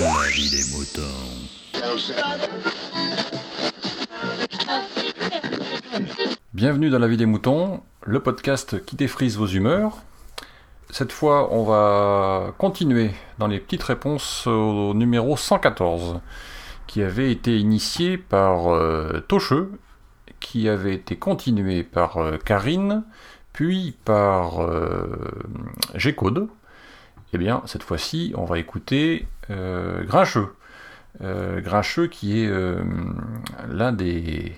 La 0.00 0.28
vie 0.30 0.48
des 0.48 0.64
moutons. 0.74 1.02
Bienvenue 6.54 6.88
dans 6.88 6.98
La 6.98 7.06
vie 7.06 7.18
des 7.18 7.26
moutons, 7.26 7.82
le 8.06 8.20
podcast 8.20 8.82
qui 8.86 8.96
défrise 8.96 9.36
vos 9.36 9.46
humeurs. 9.46 9.98
Cette 10.88 11.12
fois, 11.12 11.52
on 11.52 11.64
va 11.64 12.54
continuer 12.56 13.10
dans 13.38 13.46
les 13.46 13.60
petites 13.60 13.82
réponses 13.82 14.46
au 14.46 14.94
numéro 14.94 15.36
114, 15.36 16.20
qui 16.86 17.02
avait 17.02 17.30
été 17.30 17.58
initié 17.58 18.16
par 18.16 18.72
euh, 18.72 19.22
Tocheux, 19.28 19.70
qui 20.40 20.70
avait 20.70 20.94
été 20.94 21.16
continué 21.16 21.82
par 21.82 22.16
euh, 22.16 22.38
Karine, 22.38 23.04
puis 23.52 23.94
par 24.06 24.62
euh, 24.62 25.14
G-Code. 25.94 26.48
Eh 27.34 27.38
bien, 27.38 27.62
cette 27.66 27.82
fois-ci, 27.82 28.32
on 28.34 28.46
va 28.46 28.58
écouter 28.58 29.26
Grincheux. 29.50 30.54
Euh, 31.22 31.60
Grincheux 31.60 32.06
qui 32.06 32.42
est 32.42 32.48
euh, 32.48 32.82
l'un 33.68 33.92
des, 33.92 34.52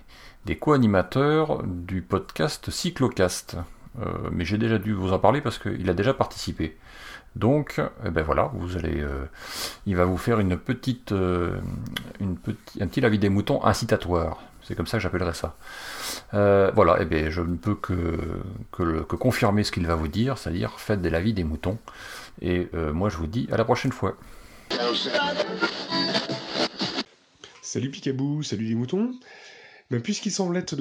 des 0.45 0.57
co-animateurs 0.57 1.63
du 1.65 2.03
podcast 2.03 2.71
Cyclocast. 2.71 3.57
Euh, 4.01 4.07
mais 4.31 4.45
j'ai 4.45 4.59
déjà 4.59 4.79
dû 4.79 4.93
vous 4.93 5.13
en 5.13 5.19
parler 5.19 5.41
parce 5.41 5.59
qu'il 5.59 5.89
a 5.89 5.95
déjà 5.95 6.15
participé. 6.15 6.77
Donc, 7.37 7.81
eh 8.05 8.11
ben 8.11 8.23
voilà, 8.23 8.51
vous 8.55 8.77
allez, 8.77 9.01
euh, 9.01 9.25
il 9.87 9.97
va 9.97 10.05
vous 10.05 10.19
faire 10.19 10.39
une 10.39 10.59
petite, 10.59 11.13
euh, 11.13 11.59
une 12.21 12.37
petit, 12.37 12.83
un 12.83 12.87
petit 12.87 13.05
avis 13.05 13.19
des 13.19 13.31
moutons 13.31 13.65
incitatoire. 13.65 14.39
C'est 14.63 14.77
comme 14.77 14.87
ça 14.87 14.99
que 14.99 15.03
j'appellerais 15.03 15.35
ça. 15.35 15.57
Euh, 16.35 16.71
voilà, 16.75 16.99
eh 17.01 17.05
bien, 17.05 17.31
je 17.31 17.41
ne 17.41 17.57
peux 17.57 17.75
que, 17.75 18.19
que, 18.71 19.17
confirmer 19.17 19.65
ce 19.65 19.73
qu'il 19.73 19.87
va 19.87 19.95
vous 19.95 20.09
dire, 20.09 20.39
c'est-à-dire 20.39 20.79
faites 20.79 21.03
de 21.03 21.09
la 21.09 21.21
vie 21.21 21.33
des 21.33 21.43
moutons. 21.43 21.79
Et 22.41 22.69
euh, 22.75 22.93
moi, 22.93 23.09
je 23.09 23.17
vous 23.17 23.27
dis 23.27 23.49
à 23.51 23.57
la 23.57 23.65
prochaine 23.65 23.93
fois. 23.93 24.15
Salut 27.63 27.91
Picabou, 27.91 28.43
salut 28.43 28.67
les 28.67 28.75
moutons. 28.75 29.13
Ben, 29.91 30.01
Puisqu'il 30.01 30.31
semble 30.31 30.57
être 30.57 30.75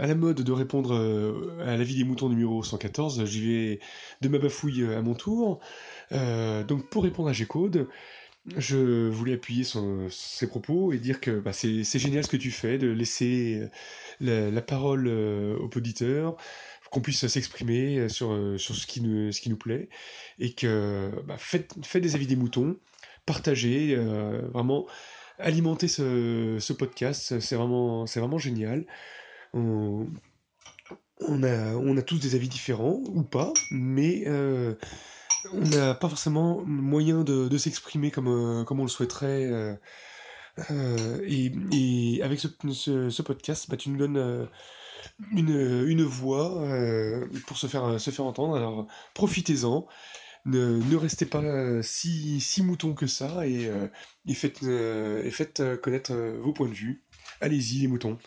à 0.00 0.06
la 0.06 0.14
mode 0.14 0.42
de 0.42 0.52
répondre 0.52 0.94
euh, 0.94 1.58
à 1.62 1.76
la 1.76 1.84
vie 1.84 1.96
des 1.96 2.04
moutons 2.04 2.28
numéro 2.28 2.62
114, 2.62 3.24
j'y 3.24 3.46
vais 3.46 3.80
de 4.20 4.28
ma 4.28 4.38
bafouille 4.38 4.82
euh, 4.82 4.98
à 4.98 5.02
mon 5.02 5.14
tour. 5.14 5.60
Euh, 6.12 6.62
donc 6.64 6.88
pour 6.88 7.04
répondre 7.04 7.28
à 7.28 7.32
G-Code, 7.32 7.88
je 8.56 9.08
voulais 9.08 9.34
appuyer 9.34 9.64
ses 10.10 10.46
propos 10.46 10.92
et 10.92 10.98
dire 10.98 11.20
que 11.20 11.30
bah, 11.38 11.52
c'est 11.52 11.84
génial 11.98 12.24
ce 12.24 12.28
que 12.28 12.36
tu 12.36 12.50
fais, 12.50 12.76
de 12.76 12.88
laisser 12.88 13.62
la, 14.20 14.62
parole 14.62 15.06
aux 15.08 15.70
auditeurs, 15.76 16.36
qu'on 16.90 17.00
puisse 17.00 17.26
s'exprimer 17.26 18.08
sur, 18.08 18.30
ce, 18.58 18.86
qui 18.86 19.00
nous, 19.00 19.56
plaît, 19.56 19.88
et 20.40 20.52
que 20.52 21.10
bah, 21.26 21.36
faites 21.38 22.02
des 22.02 22.14
avis 22.16 22.26
des 22.26 22.36
moutons, 22.36 22.76
partagez, 23.26 23.94
euh, 23.96 24.48
vraiment 24.52 24.86
alimenter 25.38 25.88
ce, 25.88 26.72
podcast, 26.72 27.40
c'est 27.40 27.56
vraiment, 27.56 28.04
vraiment 28.04 28.38
génial. 28.38 28.86
On, 29.54 30.06
a, 31.42 31.74
on 31.74 31.96
a 31.96 32.02
tous 32.02 32.18
des 32.18 32.34
avis 32.34 32.48
différents, 32.48 33.00
ou 33.08 33.22
pas, 33.22 33.52
mais 33.70 34.24
euh, 34.26 34.74
on 35.52 35.60
n'a 35.60 35.94
pas 35.94 36.08
forcément 36.08 36.62
moyen 36.64 37.24
de, 37.24 37.56
s'exprimer 37.58 38.10
comme, 38.10 38.28
euh, 38.28 38.64
comme 38.64 38.80
on 38.80 38.84
le 38.84 38.88
souhaiterait. 38.88 39.78
euh, 40.70 41.20
et, 41.26 42.20
avec 42.22 42.40
ce, 42.40 43.22
podcast, 43.22 43.66
bah, 43.68 43.76
tu 43.76 43.90
nous 43.90 43.98
donnes 43.98 44.48
une, 45.32 45.84
une 45.86 46.04
voix 46.04 46.66
pour 47.46 47.56
se 47.56 47.66
faire, 47.66 48.00
se 48.00 48.10
faire 48.10 48.24
entendre. 48.24 48.56
Alors 48.56 48.86
profitez-en. 49.14 49.86
Ne, 50.44 50.96
restez 50.96 51.26
pas 51.26 51.42
euh, 51.42 51.82
si, 51.82 52.40
si 52.40 52.62
mouton 52.62 52.94
que 52.94 53.06
ça 53.06 53.46
et, 53.46 53.68
euh, 53.68 53.86
faites, 54.34 54.62
euh, 54.64 55.76
connaître 55.76 56.12
vos 56.14 56.52
points 56.52 56.68
de 56.68 56.74
vue. 56.74 57.04
Allez-y 57.40 57.80
les 57.80 57.86
moutons. 57.86 58.18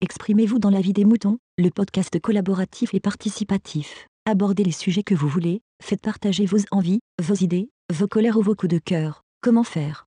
Exprimez-vous 0.00 0.58
dans 0.58 0.70
la 0.70 0.80
vie 0.80 0.92
des 0.92 1.04
moutons, 1.04 1.38
le 1.56 1.70
podcast 1.70 2.20
collaboratif 2.20 2.92
et 2.94 3.00
participatif. 3.00 4.06
Abordez 4.26 4.64
les 4.64 4.72
sujets 4.72 5.02
que 5.02 5.14
vous 5.14 5.28
voulez, 5.28 5.62
faites 5.82 6.02
partager 6.02 6.46
vos 6.46 6.58
envies, 6.70 7.00
vos 7.20 7.34
idées, 7.34 7.70
vos 7.92 8.06
colères 8.06 8.36
ou 8.36 8.42
vos 8.42 8.54
coups 8.54 8.72
de 8.72 8.78
cœur. 8.78 9.22
Comment 9.40 9.64
faire? 9.64 10.06